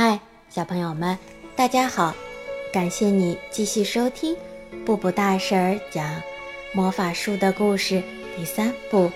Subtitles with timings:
[0.00, 1.18] 嗨，小朋友们，
[1.56, 2.14] 大家好！
[2.72, 4.32] 感谢你继续收听
[4.86, 6.22] 《布布大婶讲
[6.72, 7.96] 魔法树的故事》
[8.36, 9.06] 第三部《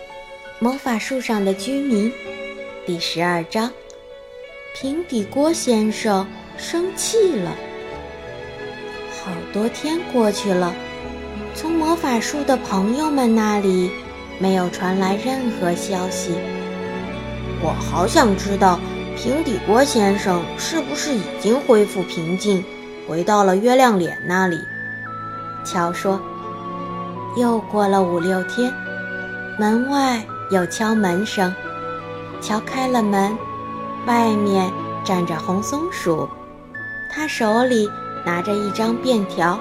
[0.58, 2.10] 魔法树上的居民》
[2.84, 3.70] 第十二章。
[4.74, 6.26] 平底锅先生
[6.58, 7.54] 生气了。
[9.22, 10.74] 好多天过去了，
[11.54, 13.88] 从魔法树的朋友们那里
[14.40, 16.32] 没有传来任何消息。
[17.62, 18.80] 我好想知道。
[19.22, 22.64] 平底锅先生是不是已经恢复平静，
[23.08, 24.58] 回到了月亮脸那里？
[25.64, 26.20] 乔说。
[27.36, 28.74] 又过了五六天，
[29.60, 31.54] 门外有敲门声。
[32.40, 33.38] 乔开了门，
[34.06, 34.68] 外面
[35.04, 36.28] 站着红松鼠，
[37.08, 37.88] 他手里
[38.26, 39.56] 拿着一张便条，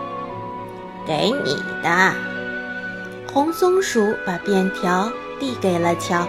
[1.05, 2.11] 给你的。
[3.31, 5.07] 红松鼠把便条
[5.39, 6.27] 递给了乔，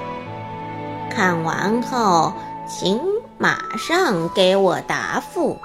[1.11, 2.31] 看完后
[2.69, 3.01] 请。
[3.43, 5.61] 马上给我答复。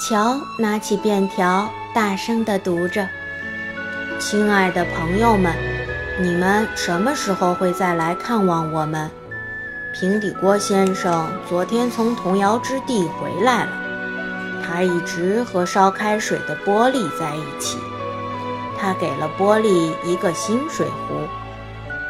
[0.00, 3.08] 乔拿起便条，大声地读着
[4.18, 5.54] ：“亲爱的朋友们，
[6.20, 9.08] 你们什么时候会再来看望我们？
[9.92, 13.70] 平底锅先生昨天从童谣之地回来了，
[14.66, 17.78] 他一直和烧开水的玻璃在一起。
[18.76, 21.14] 他给了玻璃一个新水壶。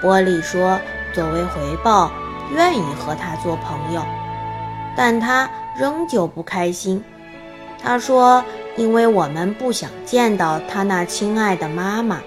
[0.00, 0.80] 玻璃说，
[1.12, 2.10] 作为回报。”
[2.52, 4.04] 愿意和他做朋友，
[4.96, 7.02] 但他仍旧不开心。
[7.82, 8.44] 他说
[8.76, 12.20] ：“因为我们不想见到他那亲爱的妈妈，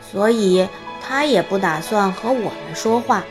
[0.00, 0.66] 所以
[1.02, 3.22] 他也不打算和我们说话。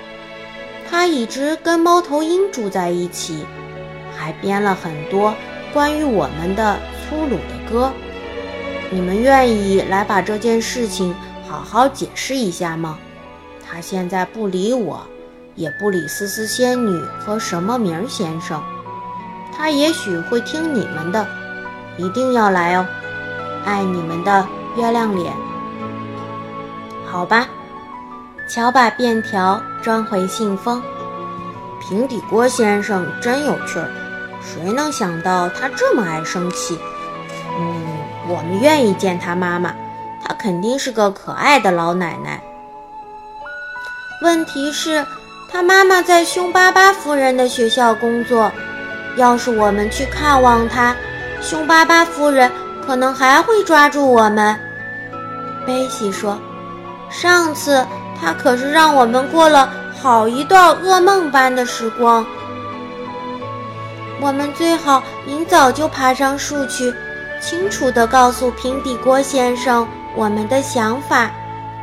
[0.89, 3.45] 他一直跟猫头鹰住在一起，
[4.15, 5.33] 还编了很多
[5.73, 6.77] 关于我们的
[7.09, 7.91] 粗鲁的歌。
[8.91, 11.15] 你们愿意来把这件事情
[11.47, 12.99] 好好解释一下吗？
[13.65, 15.01] 他现在不理我。”
[15.55, 18.61] 也不理思思仙女和什么名儿先生，
[19.55, 21.27] 他也许会听你们的，
[21.97, 22.85] 一定要来哦，
[23.63, 25.31] 爱你们的月亮脸。
[27.05, 27.47] 好吧，
[28.49, 30.81] 乔把便条装回信封。
[31.79, 33.91] 平底锅先生真有趣儿，
[34.41, 36.79] 谁能想到他这么爱生气？
[37.59, 37.85] 嗯，
[38.27, 39.71] 我们愿意见他妈妈，
[40.23, 42.41] 她肯定是个可爱的老奶奶。
[44.21, 45.05] 问题是。
[45.53, 48.51] 他妈妈在凶巴巴夫人的学校工作，
[49.17, 50.95] 要是我们去看望他，
[51.41, 52.51] 凶巴巴夫人
[52.83, 54.59] 可能还会抓住我们。
[55.63, 56.39] 贝西说
[57.07, 57.85] ：“上次
[58.19, 59.69] 他可是让我们过了
[60.01, 62.25] 好一段噩梦般的时光。
[64.19, 66.91] 我们最好明早就爬上树去，
[67.39, 71.29] 清楚地告诉平底锅先生我们的想法，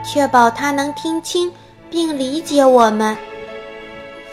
[0.05, 1.53] 确保他能听清
[1.89, 3.17] 并理解我们。”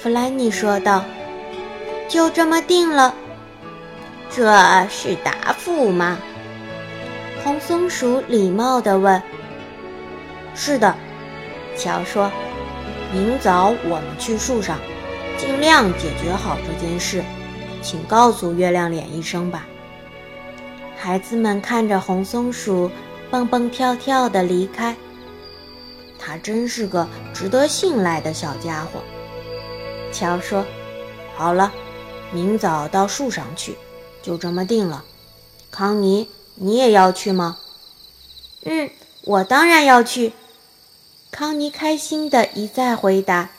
[0.07, 1.03] 弗兰尼说道
[2.07, 3.13] ：“就这么定了。”
[4.33, 4.47] 这
[4.89, 6.17] 是答复吗？
[7.43, 9.21] 红松鼠礼貌地问。
[10.55, 10.95] “是的。”
[11.75, 12.31] 乔说
[13.11, 14.79] ，“明早我们去树上，
[15.37, 17.21] 尽量解决好这件事。
[17.81, 19.67] 请告诉月亮脸一声吧。”
[20.95, 22.89] 孩子们看着红松鼠
[23.29, 24.95] 蹦蹦跳跳地离开，
[26.17, 29.01] 他真是个值得信赖的小家伙。
[30.17, 30.65] 乔说
[31.37, 31.71] ：“好了，
[32.31, 33.75] 明早到树上去，
[34.23, 35.05] 就这么定了。
[35.69, 37.59] 康妮，你也要去吗
[38.65, 38.89] ？”“嗯，
[39.25, 40.33] 我当然要去。”
[41.29, 43.51] 康妮开心的一再回答：“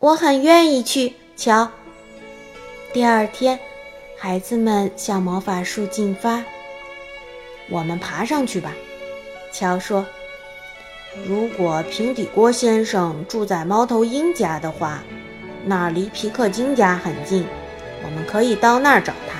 [0.00, 1.70] 我很愿意去。”乔。
[2.92, 3.60] 第二天，
[4.18, 6.42] 孩子们向魔法树进发。
[7.70, 8.72] 我们爬上去吧，
[9.52, 10.04] 乔说
[11.24, 15.04] ：“如果平底锅先生住在猫头鹰家的话。”
[15.68, 17.44] 那儿离皮克金家很近，
[18.02, 19.38] 我们可以到那儿找他。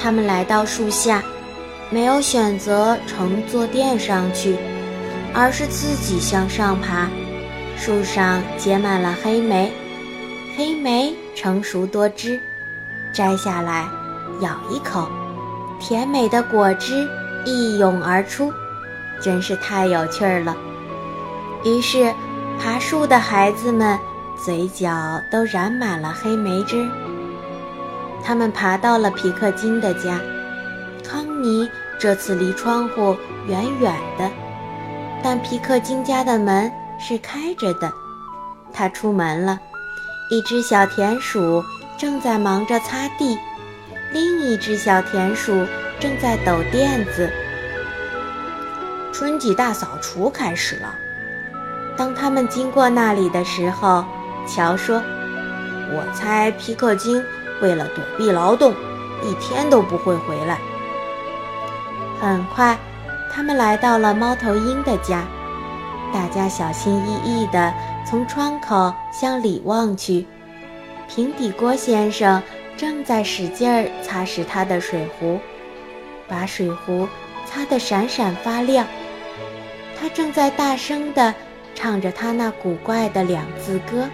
[0.00, 1.20] 他们来到树下，
[1.90, 4.56] 没有选择乘坐垫上去，
[5.34, 7.08] 而是自己向上爬。
[7.76, 9.72] 树上结满了黑莓，
[10.56, 12.38] 黑莓成熟多汁，
[13.12, 13.88] 摘下来
[14.40, 15.08] 咬一口，
[15.80, 17.08] 甜美的果汁
[17.44, 18.52] 一涌而出，
[19.20, 20.56] 真是太有趣儿了。
[21.64, 22.14] 于是，
[22.62, 23.98] 爬树的孩子们。
[24.42, 26.88] 嘴角都染满了黑莓汁。
[28.24, 30.18] 他们爬到了皮克金的家，
[31.06, 33.14] 康妮这次离窗户
[33.46, 34.30] 远远的，
[35.22, 37.92] 但皮克金家的门是开着的。
[38.72, 39.58] 他出门了，
[40.30, 41.62] 一只小田鼠
[41.98, 43.38] 正在忙着擦地，
[44.12, 45.66] 另一只小田鼠
[45.98, 47.30] 正在抖垫子。
[49.12, 50.94] 春季大扫除开始了。
[51.96, 54.02] 当他们经过那里的时候。
[54.46, 55.02] 乔说
[55.92, 57.22] ：“我猜皮克金
[57.60, 58.72] 为了躲避劳动，
[59.22, 60.58] 一天都不会回来。
[62.20, 62.76] 很快，
[63.32, 65.24] 他们来到了猫头鹰的家。
[66.12, 67.72] 大家小心翼翼地
[68.04, 70.26] 从窗口向里望去，
[71.08, 72.42] 平底锅先生
[72.76, 75.38] 正在使劲儿擦拭他的水壶，
[76.28, 77.08] 把水壶
[77.46, 78.84] 擦得闪闪发亮。
[80.00, 81.32] 他正在大声地
[81.74, 84.08] 唱着他那古怪的两字歌：“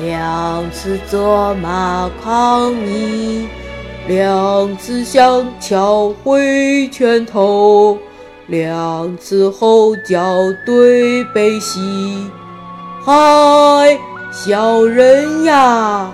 [0.00, 3.48] 两次策马抗议，
[4.06, 7.98] 两次向桥挥拳头。”
[8.48, 12.26] 两次吼叫对悲喜，
[13.04, 13.14] 嗨，
[14.32, 16.10] 小人呀！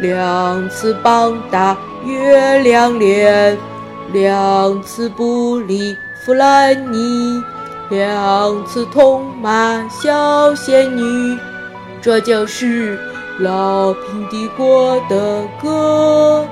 [0.00, 3.56] 两次棒打月亮脸，
[4.12, 7.40] 两次不理弗兰尼，
[7.90, 11.38] 两次痛骂小仙女。
[12.02, 12.98] 这就是
[13.38, 16.46] 老平底锅的歌。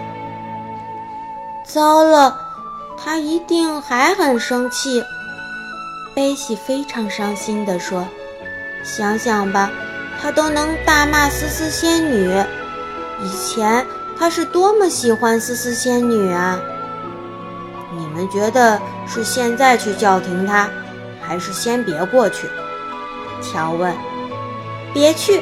[1.64, 2.36] 糟了！
[2.96, 5.02] 他一定还很生气，
[6.14, 8.06] 贝西非常伤心地说
[8.84, 9.70] ：“想想吧，
[10.20, 12.30] 他都能大骂思思仙女，
[13.22, 13.86] 以前
[14.18, 16.60] 他是多么喜欢思思仙女啊！
[17.96, 20.68] 你们觉得是现在去叫停他，
[21.20, 22.46] 还是先别过去？”
[23.42, 23.92] 乔问。
[24.92, 25.40] “别去！”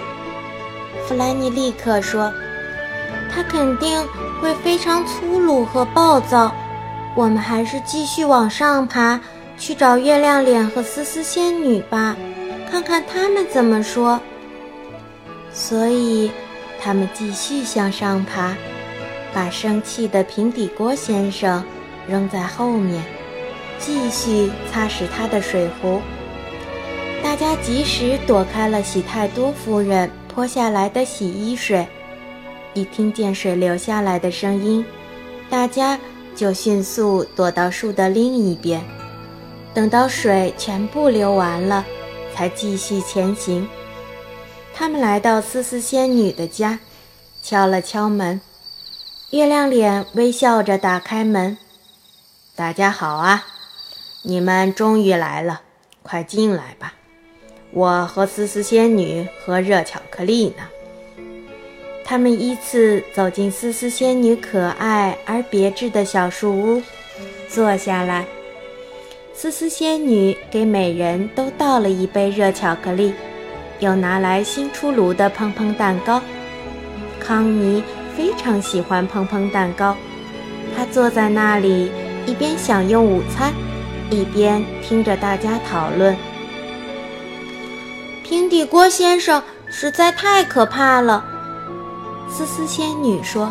[1.06, 2.32] 弗兰尼立刻说
[3.34, 4.06] ，“他肯定
[4.40, 6.54] 会非常粗鲁和暴躁。”
[7.16, 9.18] 我们还是继续往上爬，
[9.58, 12.14] 去找月亮脸和思思仙女吧，
[12.70, 14.20] 看看他们怎么说。
[15.52, 16.30] 所以，
[16.80, 18.54] 他们继续向上爬，
[19.34, 21.64] 把生气的平底锅先生
[22.06, 23.02] 扔在后面，
[23.80, 26.00] 继续擦拭他的水壶。
[27.28, 31.86] 大家及时躲开了喜太多夫人泼下来的洗衣水。
[32.72, 34.82] 一听见水流下来的声音，
[35.50, 36.00] 大家。
[36.34, 38.82] 就迅速躲到树的另一边，
[39.74, 41.84] 等到水全部流完了，
[42.34, 43.68] 才继续前行。
[44.72, 46.78] 他们来到思思仙女的家，
[47.42, 48.40] 敲了敲门。
[49.32, 51.58] 月亮脸微笑着打开门
[52.56, 53.44] ：“大家好啊，
[54.22, 55.62] 你们终于来了，
[56.04, 56.94] 快进来吧。
[57.70, 60.64] 我和思思仙女喝热巧克力呢。”
[62.04, 66.82] 他们依次走进思思仙女可爱而别致的小树屋，
[67.48, 68.24] 坐下来。
[69.34, 73.12] 思思仙女给每人都倒了一杯热巧克力，
[73.78, 76.22] 又拿来新出炉的砰砰蛋糕。
[77.20, 77.82] 康妮
[78.16, 79.94] 非常喜欢砰砰蛋糕，
[80.74, 81.92] 她坐在那里
[82.24, 83.52] 一边享用午餐，
[84.10, 86.16] 一边听着大家讨论。
[88.28, 91.24] 平底锅先生实在太可怕了。
[92.28, 93.50] 思思仙女说：“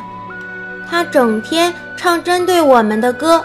[0.88, 3.44] 他整天唱针对我们的歌，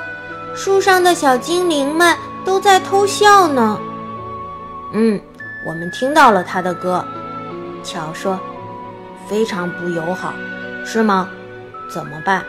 [0.55, 2.14] 树上的小精灵们
[2.44, 3.81] 都在偷笑呢。”
[4.93, 5.19] 嗯，
[5.67, 7.02] 我们听到了他的歌。
[7.82, 8.38] 乔说
[9.26, 10.35] ：“非常不友好，
[10.85, 11.31] 是吗？
[11.90, 12.44] 怎么办？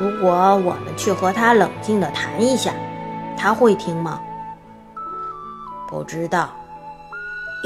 [0.00, 2.72] 如果我们去和他冷静地谈一下，
[3.38, 4.18] 他会听吗？”
[5.88, 6.50] 不知道。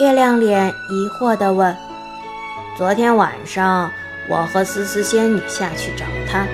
[0.01, 1.77] 月亮脸疑惑地问
[2.75, 3.91] ：“昨天晚上。”
[4.31, 6.47] 我和思思仙女下去找她，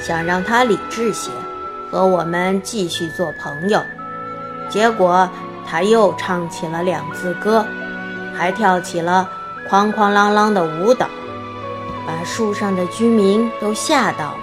[0.00, 1.30] 想让她理智些，
[1.90, 3.82] 和我们继续做朋友。
[4.70, 5.28] 结果
[5.66, 7.66] 她又唱起了两字歌，
[8.34, 9.28] 还跳起了
[9.68, 11.06] 哐哐啷啷的舞蹈，
[12.06, 14.38] 把树上的居民都吓到了。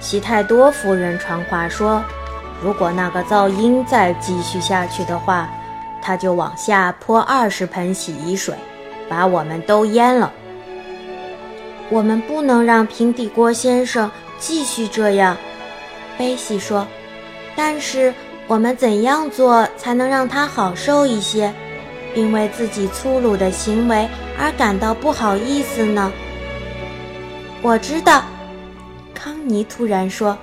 [0.00, 2.02] 西太多夫人传话说，
[2.62, 5.48] 如果那个噪音再继续下去的话，
[6.02, 8.54] 他就往下泼二十盆洗衣水，
[9.08, 10.32] 把我们都淹了。
[11.88, 15.36] 我们不能让平底锅先生继续这样，
[16.18, 16.86] 贝西说。
[17.54, 18.12] 但是
[18.46, 21.52] 我们怎样做才能让他好受一些，
[22.14, 26.10] 并为自己粗鲁的行为而感到不好意思呢？
[27.60, 28.24] 我知道，
[29.14, 30.36] 康妮突然说。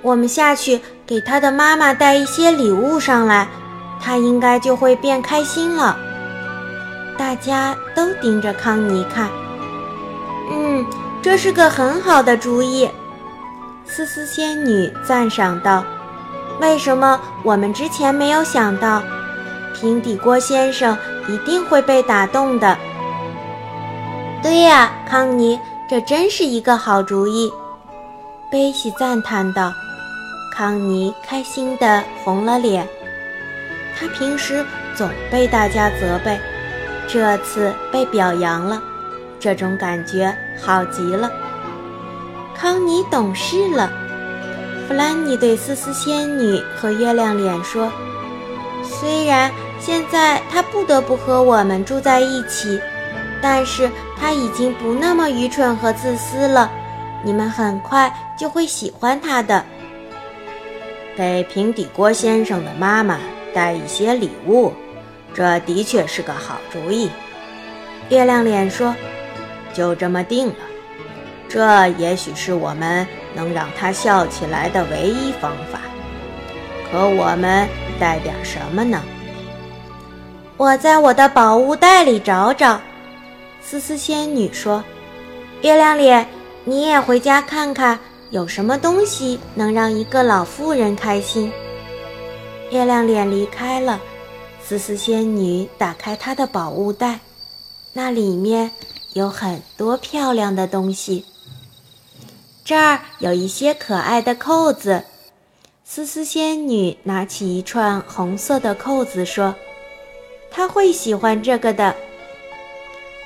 [0.00, 3.48] 我们下去给他的妈妈带一些礼物上来，
[4.00, 5.96] 他应该就会变开心了。
[7.16, 9.28] 大家都盯着康妮看。
[10.50, 10.84] 嗯，
[11.20, 12.88] 这是个很好的主意，
[13.84, 15.84] 思思仙女赞赏道
[16.60, 19.02] ：“为什么我们之前没有想到？
[19.74, 20.96] 平底锅先生
[21.28, 22.76] 一定会被打动的。”
[24.42, 27.52] 对呀，康妮，这真是一个好主意，
[28.50, 29.72] 贝西赞叹道。
[30.54, 32.88] 康妮开心地红了脸，
[33.98, 34.64] 他平时
[34.94, 36.38] 总被大家责备，
[37.08, 38.80] 这次被表扬了。
[39.40, 41.30] 这种感觉好极了。
[42.56, 43.90] 康妮懂事了。
[44.86, 47.92] 弗兰妮对丝丝仙女和月亮脸说
[48.82, 52.80] ：“虽然现在她不得不和我们住在一起，
[53.42, 56.70] 但是她已经不那么愚蠢和自私了。
[57.22, 59.64] 你们很快就会喜欢她的。”
[61.16, 63.18] 给平底锅先生的妈妈
[63.54, 64.72] 带一些礼物，
[65.34, 67.10] 这的确是个好主意。
[68.08, 68.94] 月亮脸说
[69.74, 70.54] ：“就这么定了。
[71.48, 75.80] 这也许是我们能让他笑起来的唯一方法。
[76.90, 79.02] 可我们带点什么呢？”
[80.56, 82.80] 我在我的宝物袋里找找。
[83.60, 84.82] 思思仙女说
[85.62, 86.26] ：“月亮脸，
[86.64, 87.98] 你也回家看看。”
[88.30, 91.50] 有什么东西能让一个老妇人开心？
[92.70, 94.00] 月亮脸离开了，
[94.62, 97.20] 丝丝仙女打开她的宝物袋，
[97.92, 98.70] 那里面
[99.14, 101.24] 有很多漂亮的东西。
[102.64, 105.04] 这儿有一些可爱的扣子，
[105.84, 109.54] 丝丝仙女拿起一串红色的扣子说
[110.52, 111.94] ：“她会喜欢这个的。”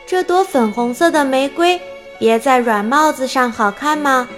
[0.06, 1.80] 这朵粉红色的玫瑰
[2.18, 4.28] 别在软帽子上好看吗？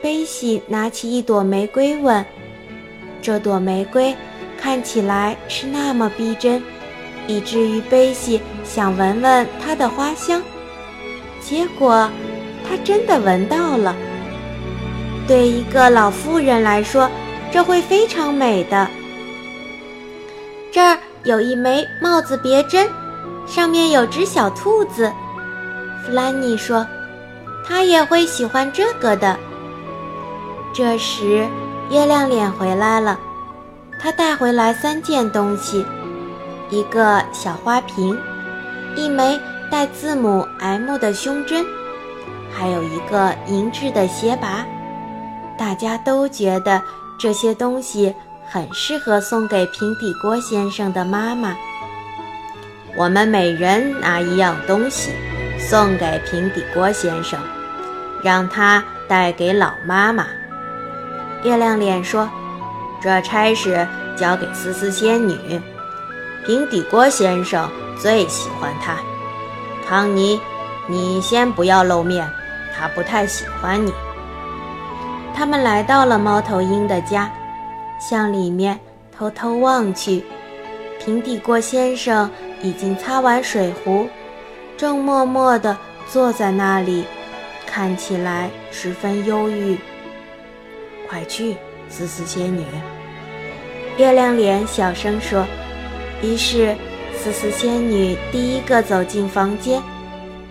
[0.00, 2.24] 贝西拿起一朵玫瑰，问
[3.22, 4.14] ：“这朵玫瑰
[4.60, 6.60] 看起来是那么逼真，
[7.28, 10.42] 以至于贝西想闻闻它的花香。
[11.40, 12.10] 结果，
[12.68, 13.94] 他真的闻到了。
[15.26, 17.08] 对一个老妇人来说，
[17.52, 18.88] 这会非常美的。
[20.72, 22.88] 这儿有一枚帽子别针，
[23.46, 25.12] 上面有只小兔子。”
[26.04, 26.84] 弗兰妮说
[27.64, 29.38] ：“他也会喜欢这个的。”
[30.74, 31.46] 这时，
[31.90, 33.18] 月亮脸回来了。
[33.98, 35.86] 他带回来三件东西：
[36.70, 38.18] 一个小花瓶，
[38.96, 39.38] 一枚
[39.70, 41.64] 带字母 M 的胸针，
[42.52, 44.64] 还有一个银质的鞋拔。
[45.58, 46.82] 大家都觉得
[47.18, 48.12] 这些东西
[48.48, 51.54] 很适合送给平底锅先生的妈妈。
[52.96, 55.12] 我们每人拿一样东西，
[55.58, 57.38] 送给平底锅先生，
[58.24, 60.26] 让他带给老妈妈。
[61.42, 62.28] 月亮脸说
[63.02, 65.60] ：“这差事交给丝丝仙女，
[66.46, 67.68] 平底锅先生
[67.98, 68.96] 最喜欢她。
[69.88, 70.40] 康妮，
[70.86, 72.28] 你先不要露面，
[72.76, 73.92] 他不太喜欢你。”
[75.34, 77.28] 他们来到了猫头鹰的家，
[77.98, 78.78] 向里面
[79.16, 80.24] 偷偷望去，
[81.00, 82.30] 平底锅先生
[82.60, 84.08] 已经擦完水壶，
[84.76, 85.76] 正默默地
[86.08, 87.04] 坐在那里，
[87.66, 89.76] 看起来十分忧郁。
[91.12, 91.54] 快去，
[91.90, 92.64] 思思仙女！
[93.98, 95.44] 月亮脸小声说。
[96.22, 96.74] 于是，
[97.14, 99.82] 思思仙女第一个走进房间，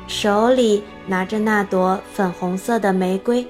[0.08, 3.44] 手里拿着那朵粉红色的玫瑰。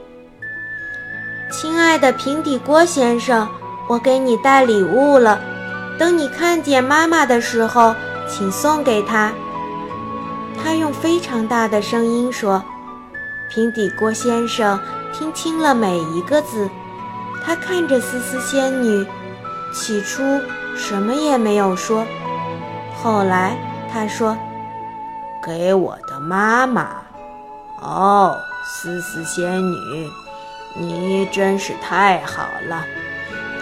[1.52, 3.46] 亲爱的平底锅先生，
[3.90, 5.42] 我给你带礼物了。
[6.00, 7.94] 等你看见妈妈的时候，
[8.30, 9.34] 请送给她。
[10.64, 12.64] 她用非常大的声音说。
[13.50, 14.80] 平底锅先生
[15.12, 16.70] 听清了每一个字。
[17.44, 19.06] 他看着丝丝仙女，
[19.74, 20.22] 起初
[20.76, 22.06] 什么也没有说。
[23.02, 23.58] 后来
[23.92, 24.38] 他说
[25.44, 27.02] ：“给我的妈妈。”
[27.82, 30.10] 哦，丝丝仙女，
[30.76, 32.86] 你真是太好了，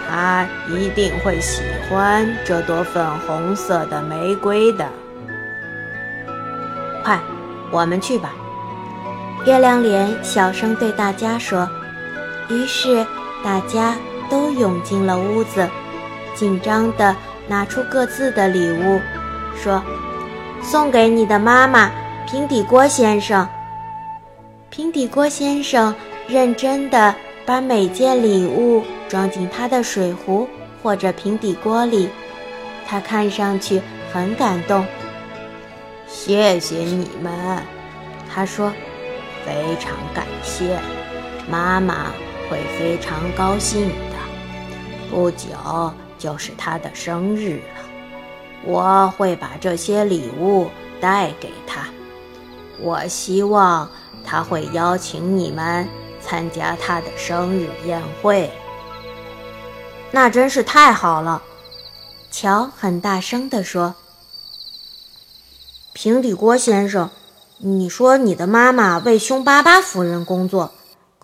[0.06, 4.86] 她一定会喜欢这朵粉红色的玫瑰的。
[7.02, 7.18] 快，
[7.70, 8.34] 我们去吧。”
[9.46, 11.66] 月亮脸小声对大家说。
[12.48, 13.06] 于是。
[13.42, 13.96] 大家
[14.28, 15.68] 都涌进了屋子，
[16.34, 17.16] 紧张地
[17.48, 19.00] 拿出各自的礼物，
[19.56, 19.82] 说
[20.62, 21.90] ：“送给你的妈妈，
[22.26, 23.48] 平底锅先生。”
[24.70, 25.94] 平底锅先生
[26.28, 30.46] 认真地把每件礼物装进他的水壶
[30.82, 32.08] 或者平底锅里，
[32.86, 33.82] 他看上去
[34.12, 34.86] 很感动。
[36.06, 37.32] 谢谢你们，
[38.32, 38.72] 他说
[39.44, 40.78] ：“非常感谢，
[41.50, 42.12] 妈妈。”
[42.50, 44.16] 会非常高兴的。
[45.08, 45.48] 不久
[46.18, 47.84] 就是他的生日了，
[48.64, 50.68] 我会把这些礼物
[51.00, 51.88] 带给他。
[52.80, 53.88] 我希望
[54.24, 55.88] 他会邀请你们
[56.20, 58.50] 参加他的生日宴会。
[60.10, 61.42] 那真是太好了，
[62.30, 63.94] 乔很大声地说
[65.94, 67.10] ：“平底锅先生，
[67.58, 70.72] 你说你的妈妈为凶巴巴夫人工作。”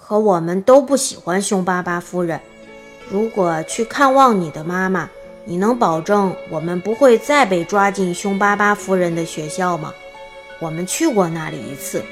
[0.07, 2.41] 可我们都不喜欢凶巴巴夫人。
[3.11, 5.09] 如果去看望你的妈妈，
[5.45, 9.93] 你能保证我们不会再被抓进凶巴巴夫人的学校吗？
[10.61, 12.05] 我们去过那里一次，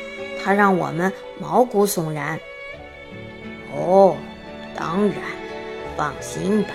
[0.43, 2.39] 她让我们毛骨悚然。
[3.73, 4.17] 哦，
[4.77, 5.15] 当然，
[5.97, 6.71] 放心吧。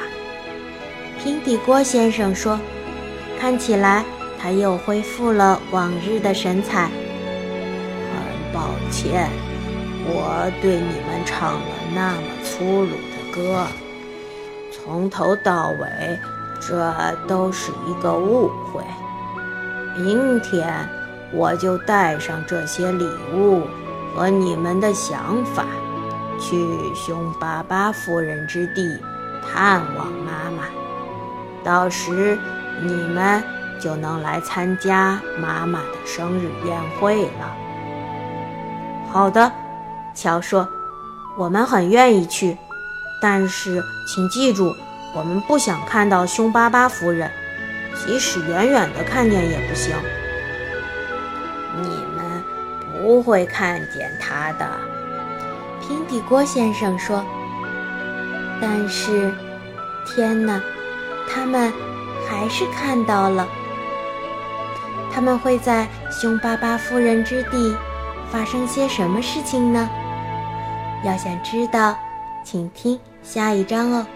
[1.22, 2.58] 平底锅先生说
[3.38, 4.06] ：“看起来
[4.42, 6.90] 他又恢复了往日的神采。”
[8.16, 9.30] 很抱歉，
[10.12, 13.66] 我对你们唱了那么粗鲁的歌，
[14.72, 16.20] 从头到尾，
[16.60, 16.94] 这
[17.28, 18.84] 都是一个误会。
[19.96, 20.88] 明天
[21.32, 23.64] 我就带上这些礼物
[24.16, 25.66] 和你们的想法。
[26.42, 28.98] 去凶巴巴夫人之地
[29.44, 30.64] 探望妈妈，
[31.66, 32.40] 到时
[32.82, 33.44] 你们
[33.78, 37.54] 就能来参加妈妈的生日宴会了。
[39.12, 39.52] 好的，
[40.14, 40.68] 乔说
[41.38, 42.58] ：“我们很愿意去，
[43.22, 44.76] 但是请记住，
[45.14, 47.32] 我们不想看到凶巴巴夫人，
[47.96, 49.96] 即使远远的看见也不行。
[51.82, 52.44] 你们
[53.02, 54.68] 不会看见她的。”
[55.88, 57.26] 平底锅先生说
[58.62, 59.34] ：“但是，
[60.06, 60.62] 天哪，
[61.28, 61.74] 他们
[62.30, 63.48] 还是看到了。
[65.12, 67.76] 他们会在凶巴巴夫人之地
[68.32, 69.90] 发生些什么事情呢？
[71.04, 71.98] 要想知道，
[72.44, 74.08] 请听下一章哦。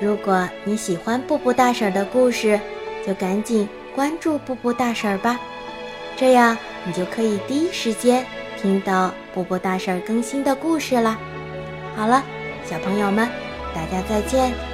[0.00, 2.58] 如果你喜欢布布大婶的故事，
[3.06, 5.38] 就赶紧关注布布大婶吧，
[6.16, 8.24] 这样你就可以第一时间。”
[8.60, 11.18] 听到布布大婶更新的故事啦！
[11.96, 12.22] 好了，
[12.68, 13.26] 小朋友们，
[13.74, 14.69] 大家再见。